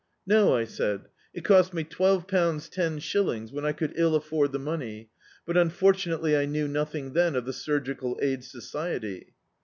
"No," 0.25 0.55
I 0.55 0.63
said, 0.63 1.09
"it 1.31 1.43
cost 1.45 1.75
me 1.75 1.83
twelve 1.83 2.27
pounds, 2.27 2.69
ten 2.69 2.97
shillings, 2.97 3.51
when 3.51 3.67
I 3.67 3.71
could 3.71 3.93
ill 3.95 4.15
afford 4.15 4.51
the 4.51 4.57
money, 4.57 5.11
but, 5.45 5.55
unfortunately, 5.55 6.35
I 6.35 6.45
knew 6.45 6.67
nothing 6.67 7.13
then 7.13 7.35
of 7.35 7.45
the 7.45 7.51
Su^cal 7.51 8.17
Aid 8.19 8.43
Society." 8.43 9.35